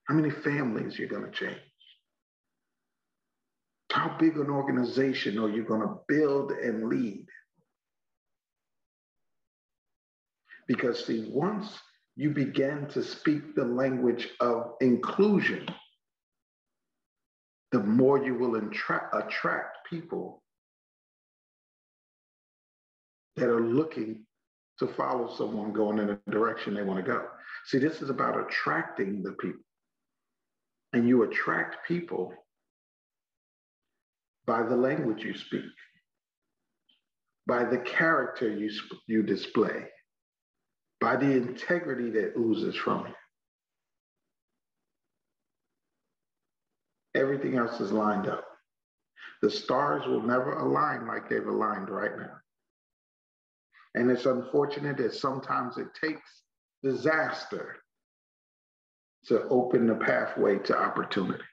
how 0.10 0.16
many 0.16 0.32
families 0.32 0.98
you're 0.98 1.08
going 1.08 1.24
to 1.24 1.32
change. 1.32 1.62
How 3.92 4.16
big 4.20 4.38
an 4.38 4.50
organization 4.50 5.38
are 5.38 5.50
you 5.50 5.64
going 5.64 5.82
to 5.82 5.98
build 6.08 6.52
and 6.52 6.90
lead? 6.90 7.26
Because, 10.68 11.06
see, 11.06 11.30
once 11.30 11.78
you 12.16 12.32
begin 12.32 12.88
to 12.88 13.04
speak 13.04 13.56
the 13.56 13.66
language 13.66 14.30
of 14.40 14.74
inclusion, 14.82 15.68
the 17.72 17.80
more 17.80 18.24
you 18.24 18.34
will 18.34 18.56
attract, 18.56 19.76
people 19.90 20.44
that 23.36 23.50
are 23.50 23.62
looking 23.62 24.24
to 24.80 24.88
follow 24.88 25.36
someone 25.36 25.74
going 25.74 26.00
in 26.00 26.10
a 26.12 26.32
direction 26.32 26.74
they 26.74 26.84
want 26.84 27.04
to 27.04 27.12
go. 27.12 27.26
See, 27.66 27.80
this 27.80 28.02
is 28.02 28.10
about 28.10 28.40
attracting 28.40 29.24
the 29.24 29.34
people. 29.34 29.62
And 30.94 31.08
you 31.08 31.24
attract 31.24 31.88
people 31.88 32.34
by 34.48 34.64
the 34.64 34.76
language 34.76 35.24
you 35.24 35.38
speak, 35.38 35.62
by 37.46 37.64
the 37.64 37.78
character 37.78 38.50
you, 38.50 38.72
you 39.06 39.22
display, 39.22 39.86
by 41.00 41.16
the 41.16 41.30
integrity 41.30 42.10
that 42.12 42.34
oozes 42.36 42.76
from 42.76 43.06
you. 43.08 43.14
Everything 47.16 47.58
else 47.58 47.80
is 47.80 47.92
lined 47.92 48.28
up. 48.28 48.46
The 49.42 49.52
stars 49.52 50.06
will 50.08 50.22
never 50.22 50.54
align 50.54 51.08
like 51.08 51.30
they've 51.30 51.46
aligned 51.46 51.90
right 51.90 52.18
now. 52.18 52.34
And 53.96 54.12
it's 54.12 54.26
unfortunate 54.26 54.98
that 54.98 55.14
sometimes 55.14 55.78
it 55.78 55.88
takes 56.00 56.42
disaster 56.84 57.78
to 59.26 59.44
open 59.50 59.88
the 59.88 59.96
pathway 59.96 60.58
to 60.60 60.78
opportunity. 60.78 61.44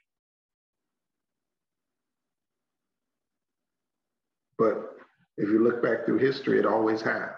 But 4.59 4.97
if 5.37 5.49
you 5.49 5.63
look 5.63 5.83
back 5.83 6.07
through 6.07 6.19
history, 6.19 6.59
it 6.59 6.67
always 6.67 7.03
has. 7.03 7.31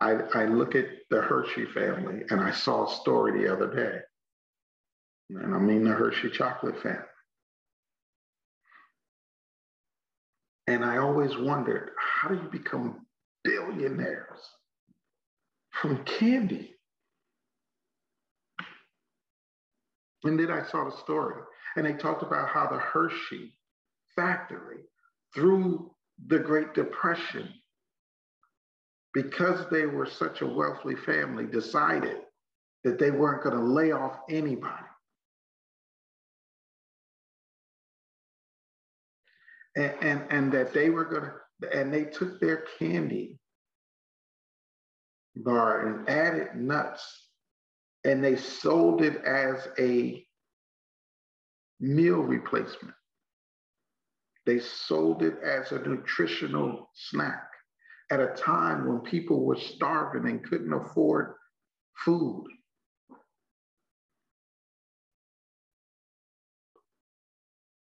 I, 0.00 0.12
I 0.34 0.44
look 0.46 0.74
at 0.74 0.86
the 1.10 1.20
Hershey 1.20 1.66
family 1.66 2.22
and 2.30 2.40
I 2.40 2.50
saw 2.50 2.86
a 2.86 2.94
story 2.94 3.42
the 3.42 3.52
other 3.52 3.74
day. 3.74 4.00
And 5.30 5.54
I 5.54 5.58
mean 5.58 5.84
the 5.84 5.92
Hershey 5.92 6.30
chocolate 6.30 6.82
family. 6.82 6.98
And 10.66 10.84
I 10.84 10.98
always 10.98 11.36
wondered, 11.36 11.90
how 11.98 12.28
do 12.28 12.36
you 12.36 12.48
become 12.50 13.06
billionaires 13.44 14.40
from 15.80 16.04
candy? 16.04 16.74
And 20.24 20.38
then 20.38 20.50
I 20.50 20.64
saw 20.66 20.84
the 20.84 20.96
story, 20.98 21.42
and 21.76 21.84
they 21.84 21.92
talked 21.92 22.22
about 22.22 22.48
how 22.48 22.66
the 22.66 22.78
Hershey 22.78 23.52
factory, 24.16 24.78
through 25.34 25.90
the 26.28 26.38
Great 26.38 26.72
Depression, 26.74 27.48
because 29.12 29.66
they 29.70 29.86
were 29.86 30.06
such 30.06 30.40
a 30.40 30.46
wealthy 30.46 30.96
family, 30.96 31.46
decided 31.46 32.18
that 32.84 32.98
they 32.98 33.10
weren't 33.10 33.42
going 33.42 33.56
to 33.56 33.62
lay 33.62 33.92
off 33.92 34.20
anybody. 34.30 34.84
and, 39.76 39.92
and, 40.00 40.22
and 40.30 40.52
that 40.52 40.72
they 40.72 40.90
were 40.90 41.04
going 41.04 41.24
to, 41.24 41.78
and 41.78 41.92
they 41.92 42.04
took 42.04 42.40
their 42.40 42.64
candy 42.78 43.38
bar 45.36 45.86
and 45.86 46.08
added 46.08 46.54
nuts 46.54 47.28
and 48.04 48.22
they 48.22 48.36
sold 48.36 49.02
it 49.02 49.16
as 49.24 49.68
a 49.78 50.24
meal 51.80 52.18
replacement. 52.18 52.94
They 54.46 54.58
sold 54.58 55.22
it 55.22 55.38
as 55.42 55.72
a 55.72 55.78
nutritional 55.78 56.90
snack 56.94 57.48
at 58.10 58.20
a 58.20 58.34
time 58.36 58.86
when 58.86 59.00
people 59.00 59.44
were 59.44 59.56
starving 59.56 60.30
and 60.30 60.44
couldn't 60.44 60.72
afford 60.72 61.34
food. 62.04 62.44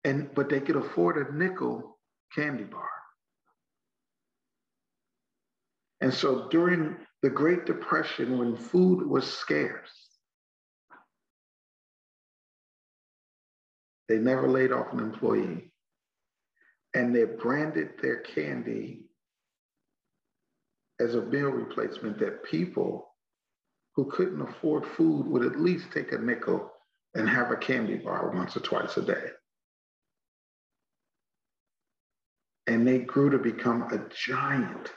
and 0.04 0.34
but 0.36 0.50
they 0.50 0.60
could 0.60 0.76
afford 0.76 1.18
a 1.18 1.34
nickel 1.36 1.98
candy 2.36 2.64
bar. 2.64 2.90
And 6.02 6.14
so 6.14 6.50
during 6.50 6.98
the 7.24 7.30
Great 7.30 7.66
Depression, 7.66 8.38
when 8.38 8.56
food 8.56 9.08
was 9.08 9.26
scarce, 9.26 9.90
they 14.10 14.18
never 14.18 14.48
laid 14.48 14.72
off 14.72 14.94
an 14.94 15.00
employee. 15.00 15.72
And 16.94 17.16
they 17.16 17.24
branded 17.24 17.94
their 18.02 18.18
candy 18.18 19.06
as 21.00 21.16
a 21.16 21.22
meal 21.22 21.50
replacement 21.50 22.20
that 22.20 22.44
people 22.44 23.08
who 23.96 24.06
couldn't 24.12 24.42
afford 24.42 24.86
food 24.86 25.26
would 25.26 25.46
at 25.46 25.60
least 25.60 25.92
take 25.92 26.12
a 26.12 26.18
nickel 26.20 26.72
and 27.16 27.28
have 27.28 27.50
a 27.50 27.56
candy 27.56 27.96
bar 27.96 28.32
once 28.36 28.56
or 28.56 28.60
twice 28.60 28.98
a 28.98 29.02
day. 29.02 29.30
and 32.68 32.88
they 32.88 33.00
grew 33.00 33.30
to 33.30 33.38
become 33.38 33.84
a 33.92 34.00
giant 34.16 34.90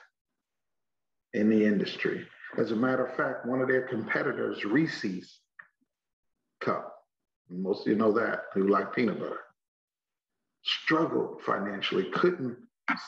in 1.36 1.50
the 1.50 1.64
industry. 1.64 2.26
As 2.56 2.72
a 2.72 2.76
matter 2.76 3.06
of 3.06 3.16
fact, 3.16 3.46
one 3.46 3.60
of 3.60 3.68
their 3.68 3.82
competitors, 3.82 4.64
Reese's, 4.64 5.40
cup. 6.60 6.94
Most 7.50 7.82
of 7.82 7.88
you 7.88 7.96
know 7.96 8.12
that 8.12 8.44
who 8.54 8.68
like 8.68 8.94
peanut 8.94 9.20
butter. 9.20 9.40
Struggled 10.64 11.42
financially, 11.42 12.10
couldn't 12.12 12.56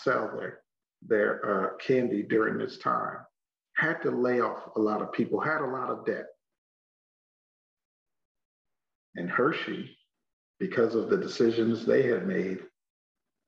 sell 0.02 0.30
their 0.37 0.61
their 1.00 1.73
uh, 1.73 1.76
candy 1.78 2.23
during 2.23 2.58
this 2.58 2.78
time. 2.78 3.18
Had 3.75 4.02
to 4.02 4.11
lay 4.11 4.40
off 4.40 4.75
a 4.76 4.80
lot 4.80 5.00
of 5.00 5.12
people. 5.12 5.40
Had 5.40 5.61
a 5.61 5.66
lot 5.66 5.90
of 5.90 6.04
debt. 6.04 6.26
And 9.14 9.30
Hershey, 9.30 9.97
because 10.61 10.94
of 10.94 11.08
the 11.08 11.16
decisions 11.16 11.87
they 11.87 12.02
had 12.02 12.26
made, 12.26 12.58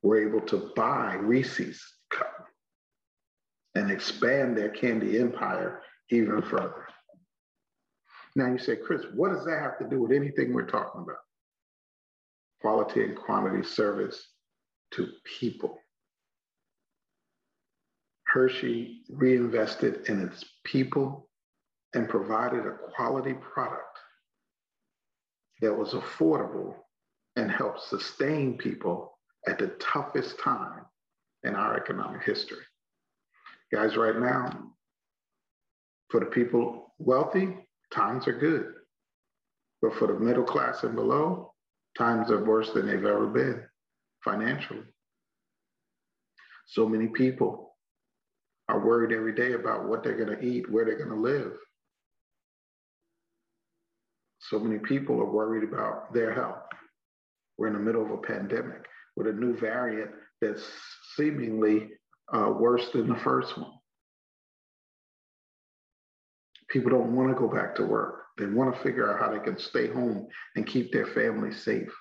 were 0.02 0.26
able 0.26 0.40
to 0.46 0.72
buy 0.75 1.14
Reese's 1.14 1.80
cup 2.10 2.50
and 3.74 3.90
expand 3.90 4.56
their 4.56 4.70
candy 4.70 5.18
empire 5.18 5.82
even 6.10 6.42
further. 6.42 6.86
Now 8.36 8.46
you 8.46 8.58
say, 8.58 8.76
Chris, 8.76 9.02
what 9.14 9.32
does 9.32 9.44
that 9.44 9.60
have 9.60 9.78
to 9.78 9.88
do 9.88 10.02
with 10.02 10.12
anything 10.12 10.52
we're 10.52 10.66
talking 10.66 11.02
about? 11.02 11.16
Quality 12.60 13.04
and 13.04 13.16
quantity 13.16 13.66
service 13.66 14.28
to 14.92 15.08
people. 15.24 15.78
Hershey 18.26 19.02
reinvested 19.08 20.08
in 20.08 20.20
its 20.20 20.44
people 20.64 21.28
and 21.94 22.08
provided 22.08 22.66
a 22.66 22.76
quality 22.94 23.34
product 23.34 23.98
that 25.60 25.76
was 25.76 25.94
affordable 25.94 26.74
and 27.36 27.50
helped 27.50 27.82
sustain 27.82 28.56
people 28.56 29.18
at 29.48 29.58
the 29.58 29.68
toughest 29.80 30.38
time 30.38 30.84
in 31.42 31.54
our 31.54 31.76
economic 31.76 32.22
history. 32.22 32.64
Guys, 33.72 33.96
right 33.96 34.18
now, 34.18 34.72
for 36.08 36.20
the 36.20 36.26
people 36.26 36.92
wealthy, 36.98 37.56
times 37.92 38.26
are 38.26 38.38
good. 38.38 38.66
But 39.80 39.94
for 39.94 40.08
the 40.08 40.18
middle 40.18 40.44
class 40.44 40.82
and 40.82 40.94
below, 40.94 41.54
times 41.96 42.30
are 42.30 42.44
worse 42.44 42.70
than 42.72 42.86
they've 42.86 43.04
ever 43.04 43.26
been 43.26 43.62
financially. 44.24 44.82
So 46.66 46.88
many 46.88 47.08
people 47.08 47.76
are 48.68 48.84
worried 48.84 49.16
every 49.16 49.34
day 49.34 49.52
about 49.54 49.88
what 49.88 50.02
they're 50.02 50.22
going 50.22 50.36
to 50.38 50.44
eat, 50.44 50.70
where 50.70 50.84
they're 50.84 50.98
going 50.98 51.10
to 51.10 51.16
live. 51.16 51.52
So 54.38 54.58
many 54.58 54.78
people 54.78 55.20
are 55.20 55.30
worried 55.30 55.64
about 55.64 56.12
their 56.12 56.34
health. 56.34 56.62
We're 57.56 57.68
in 57.68 57.74
the 57.74 57.80
middle 57.80 58.04
of 58.04 58.10
a 58.10 58.18
pandemic 58.18 58.84
with 59.16 59.26
a 59.26 59.32
new 59.32 59.56
variant 59.56 60.10
that's 60.40 60.62
seemingly 61.16 61.90
uh, 62.34 62.50
worse 62.50 62.90
than 62.90 63.08
the 63.08 63.16
first 63.16 63.56
one. 63.56 63.72
People 66.68 66.90
don't 66.90 67.14
want 67.16 67.28
to 67.28 67.34
go 67.34 67.49
back 67.49 67.75
to 67.76 67.84
work. 67.84 68.25
They 68.38 68.46
want 68.46 68.75
to 68.75 68.82
figure 68.82 69.12
out 69.12 69.20
how 69.20 69.32
they 69.32 69.42
can 69.42 69.58
stay 69.58 69.88
home 69.88 70.28
and 70.56 70.66
keep 70.66 70.92
their 70.92 71.06
family 71.06 71.52
safe 71.52 71.92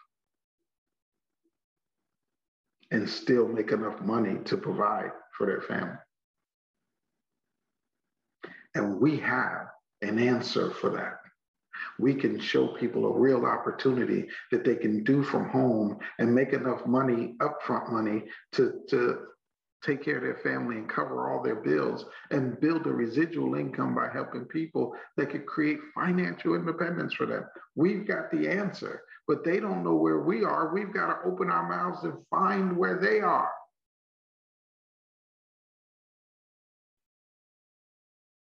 and 2.91 3.09
still 3.09 3.48
make 3.48 3.71
enough 3.71 4.00
money 4.01 4.38
to 4.45 4.57
provide 4.57 5.12
for 5.38 5.48
their 5.48 5.62
family. 5.62 5.98
And 8.75 9.00
we 9.00 9.17
have 9.17 9.67
an 10.01 10.19
answer 10.19 10.71
for 10.71 10.91
that. 10.91 11.17
We 11.98 12.13
can 12.13 12.39
show 12.39 12.67
people 12.67 13.05
a 13.05 13.19
real 13.19 13.45
opportunity 13.45 14.27
that 14.51 14.63
they 14.63 14.75
can 14.75 15.03
do 15.03 15.24
from 15.24 15.50
home 15.50 15.98
and 16.17 16.33
make 16.33 16.53
enough 16.53 16.86
money, 16.86 17.36
upfront 17.39 17.91
money, 17.91 18.24
to, 18.53 18.81
to 18.89 19.19
take 19.83 20.03
care 20.03 20.17
of 20.17 20.24
their 20.24 20.39
family 20.43 20.75
and 20.77 20.89
cover 20.89 21.29
all 21.29 21.41
their 21.41 21.55
bills 21.55 22.05
and 22.31 22.59
build 22.59 22.85
a 22.85 22.92
residual 22.92 23.55
income 23.55 23.96
by 23.96 24.09
helping 24.11 24.46
people 24.46 24.94
that 25.15 25.29
could 25.29 25.46
create 25.46 25.79
financial 25.96 26.55
independence 26.55 27.13
for 27.13 27.25
them. 27.25 27.46
We've 27.75 28.07
got 28.07 28.29
the 28.31 28.50
answer, 28.50 29.03
but 29.27 29.44
they 29.44 29.59
don't 29.59 29.83
know 29.83 29.96
where 29.96 30.20
we 30.20 30.44
are. 30.44 30.74
We've 30.74 30.94
got 30.94 31.07
to 31.07 31.29
open 31.29 31.50
our 31.50 31.68
mouths 31.68 32.03
and 32.03 32.13
find 32.29 32.75
where 32.75 33.00
they 33.00 33.22
are. 33.22 33.50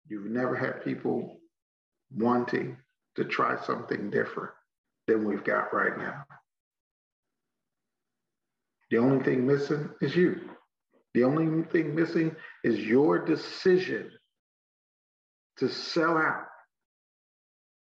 You've 0.09 0.31
never 0.31 0.55
had 0.55 0.83
people 0.83 1.37
wanting 2.15 2.77
to 3.15 3.25
try 3.25 3.61
something 3.63 4.09
different 4.09 4.51
than 5.07 5.25
we've 5.25 5.43
got 5.43 5.73
right 5.73 5.97
now. 5.97 6.23
The 8.89 8.97
only 8.97 9.23
thing 9.23 9.45
missing 9.45 9.89
is 10.01 10.15
you. 10.15 10.56
The 11.17 11.23
only 11.23 11.63
thing 11.63 11.95
missing 11.95 12.35
is 12.63 12.77
your 12.77 13.25
decision 13.25 14.11
to 15.57 15.67
sell 15.67 16.15
out 16.15 16.45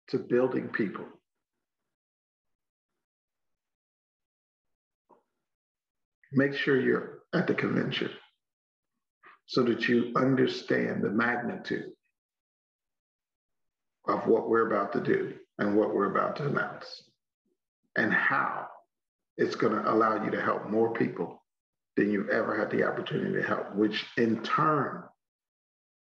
to 0.08 0.18
building 0.18 0.68
people. 0.68 1.04
Make 6.32 6.54
sure 6.54 6.80
you're 6.80 7.18
at 7.34 7.46
the 7.46 7.52
convention 7.52 8.10
so 9.44 9.62
that 9.64 9.86
you 9.88 10.14
understand 10.16 11.04
the 11.04 11.10
magnitude 11.10 11.90
of 14.06 14.26
what 14.26 14.48
we're 14.48 14.68
about 14.68 14.94
to 14.94 15.02
do 15.02 15.34
and 15.58 15.76
what 15.76 15.94
we're 15.94 16.10
about 16.10 16.36
to 16.36 16.46
announce 16.46 17.02
and 17.94 18.10
how 18.10 18.68
it's 19.36 19.54
going 19.54 19.74
to 19.74 19.92
allow 19.92 20.24
you 20.24 20.30
to 20.30 20.40
help 20.40 20.70
more 20.70 20.94
people 20.94 21.37
than 21.98 22.12
you've 22.12 22.28
ever 22.28 22.56
had 22.56 22.70
the 22.70 22.84
opportunity 22.84 23.32
to 23.32 23.42
help, 23.42 23.74
which 23.74 24.06
in 24.16 24.40
turn 24.44 25.02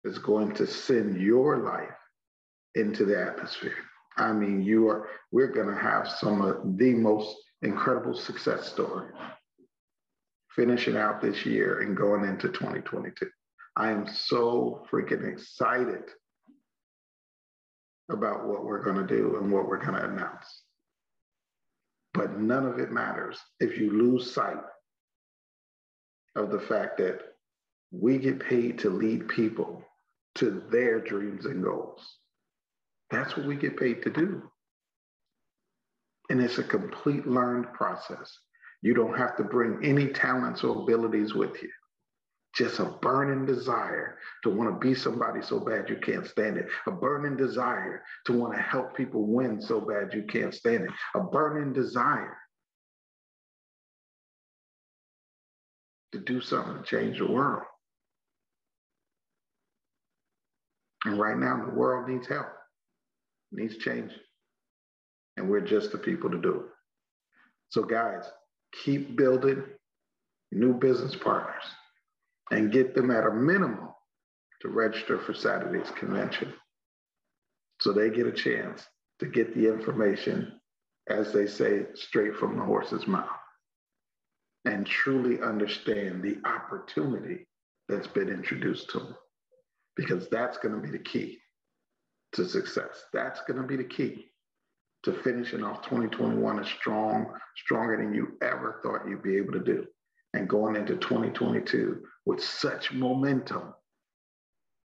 is 0.04 0.20
going 0.20 0.54
to 0.54 0.68
send 0.68 1.20
your 1.20 1.60
life 1.60 1.96
into 2.76 3.06
the 3.06 3.18
atmosphere. 3.18 3.78
I 4.18 4.34
mean, 4.34 4.62
you 4.62 4.90
are, 4.90 5.08
we're 5.32 5.48
going 5.48 5.70
to 5.74 5.82
have 5.82 6.10
some 6.10 6.42
of 6.42 6.78
the 6.78 6.92
most 6.94 7.38
incredible 7.62 8.14
success 8.14 8.68
stories 8.68 9.14
finishing 10.54 10.98
out 10.98 11.22
this 11.22 11.46
year 11.46 11.80
and 11.80 11.96
going 11.96 12.26
into 12.26 12.50
2022. 12.50 13.26
I 13.78 13.92
am 13.92 14.08
so 14.08 14.86
freaking 14.92 15.32
excited 15.32 16.04
about 18.10 18.46
what 18.46 18.66
we're 18.66 18.84
going 18.84 18.98
to 18.98 19.08
do 19.08 19.38
and 19.38 19.54
what 19.54 19.70
we're 19.70 19.84
going 19.84 19.98
to 19.98 20.06
announce. 20.06 20.64
But 22.14 22.38
none 22.38 22.66
of 22.66 22.78
it 22.80 22.92
matters 22.92 23.40
if 23.62 23.78
you 23.78 23.92
lose 23.92 24.34
sight 24.34 24.58
of 26.38 26.52
the 26.52 26.60
fact 26.60 26.98
that 27.00 27.20
we 27.92 28.18
get 28.18 28.40
paid 28.40 28.80
to 28.80 28.90
lead 28.90 29.28
people 29.28 29.84
to 30.36 30.64
their 30.72 31.02
dreams 31.02 31.46
and 31.46 31.64
goals. 31.64 32.02
That's 33.10 33.36
what 33.36 33.48
we 33.48 33.56
get 33.56 33.78
paid 33.78 34.04
to 34.04 34.10
do. 34.10 34.44
And 36.30 36.42
it's 36.42 36.58
a 36.58 36.64
complete 36.64 37.26
learned 37.26 37.74
process. 37.74 38.38
You 38.82 38.94
don't 38.94 39.18
have 39.18 39.36
to 39.38 39.44
bring 39.44 39.84
any 39.84 40.08
talents 40.10 40.64
or 40.64 40.84
abilities 40.84 41.34
with 41.34 41.62
you. 41.64 41.70
Just 42.54 42.80
a 42.80 42.86
burning 42.86 43.46
desire 43.46 44.18
to 44.44 44.50
want 44.50 44.70
to 44.70 44.88
be 44.88 44.94
somebody 44.94 45.42
so 45.42 45.60
bad 45.60 45.90
you 45.90 45.98
can't 45.98 46.28
stand 46.28 46.58
it. 46.58 46.68
A 46.86 46.92
burning 46.92 47.38
desire 47.38 48.04
to 48.26 48.34
want 48.34 48.54
to 48.54 48.62
help 48.62 48.96
people 48.96 49.26
win 49.26 49.62
so 49.62 49.80
bad 49.80 50.14
you 50.14 50.24
can't 50.24 50.54
stand 50.54 50.84
it. 50.84 50.92
A 51.16 51.22
burning 51.22 51.74
desire 51.74 52.38
to 56.12 56.20
do 56.20 56.42
something 56.42 56.78
to 56.78 56.84
change 56.84 57.20
the 57.20 57.30
world. 57.30 57.64
And 61.06 61.20
right 61.20 61.38
now, 61.38 61.64
the 61.66 61.74
world 61.74 62.10
needs 62.10 62.28
help, 62.28 62.48
needs 63.52 63.78
change. 63.78 64.12
And 65.38 65.50
we're 65.50 65.62
just 65.62 65.92
the 65.92 65.98
people 65.98 66.30
to 66.32 66.42
do 66.42 66.56
it. 66.56 66.66
So, 67.70 67.84
guys, 67.84 68.26
keep 68.84 69.16
building 69.16 69.64
new 70.52 70.74
business 70.74 71.16
partners 71.16 71.64
and 72.52 72.72
get 72.72 72.96
them 72.96 73.12
at 73.12 73.26
a 73.26 73.32
minimum 73.32 73.90
to 74.62 74.70
register 74.70 75.20
for 75.20 75.34
Saturday's 75.34 75.92
convention 75.92 76.54
so 77.80 77.94
they 77.94 78.10
get 78.10 78.26
a 78.26 78.32
chance 78.32 78.84
to 79.20 79.28
get 79.28 79.54
the 79.54 79.68
information, 79.68 80.60
as 81.10 81.32
they 81.32 81.46
say, 81.46 81.86
straight 81.94 82.36
from 82.36 82.58
the 82.58 82.64
horse's 82.64 83.06
mouth 83.08 83.30
and 84.68 84.86
truly 84.86 85.42
understand 85.42 86.22
the 86.22 86.38
opportunity 86.46 87.48
that's 87.88 88.08
been 88.08 88.28
introduced 88.28 88.90
to 88.90 89.00
them. 89.00 89.16
Because 89.96 90.28
that's 90.28 90.58
going 90.58 90.76
to 90.76 90.82
be 90.82 90.92
the 90.92 91.04
key 91.04 91.40
to 92.34 92.46
success. 92.46 93.06
That's 93.14 93.40
going 93.48 93.62
to 93.62 93.68
be 93.68 93.78
the 93.78 93.86
key 93.86 94.26
to 95.04 95.14
finishing 95.24 95.64
off 95.64 95.84
2021 95.84 96.60
as 96.60 96.68
strong, 96.68 97.28
stronger 97.56 97.96
than 97.96 98.14
you 98.14 98.38
ever 98.42 98.82
thought 98.84 99.08
you'd 99.08 99.24
be 99.24 99.38
able 99.38 99.54
to 99.54 99.64
do. 99.64 99.86
And 100.34 100.50
going 100.50 100.76
into 100.76 100.98
2022 100.98 102.04
with 102.26 102.44
such 102.44 102.92
momentum 102.92 103.74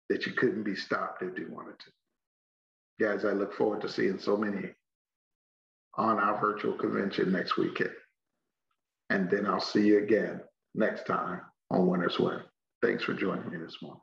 that 0.09 0.25
you 0.25 0.31
couldn't 0.31 0.63
be 0.63 0.75
stopped 0.75 1.21
if 1.21 1.37
you 1.37 1.49
wanted 1.51 1.77
to. 1.79 3.05
Guys, 3.05 3.25
I 3.25 3.33
look 3.33 3.53
forward 3.53 3.81
to 3.81 3.89
seeing 3.89 4.17
so 4.17 4.35
many 4.35 4.71
on 5.95 6.19
our 6.19 6.41
virtual 6.41 6.73
convention 6.73 7.31
next 7.31 7.57
weekend. 7.57 7.91
And 9.09 9.29
then 9.29 9.45
I'll 9.45 9.59
see 9.59 9.85
you 9.87 9.99
again 9.99 10.41
next 10.75 11.05
time 11.05 11.41
on 11.71 11.87
Winners 11.87 12.19
Win. 12.19 12.39
Thanks 12.81 13.03
for 13.03 13.13
joining 13.13 13.49
me 13.49 13.57
this 13.57 13.77
morning. 13.81 14.01